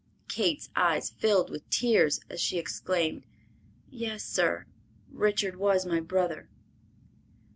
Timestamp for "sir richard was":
4.23-5.85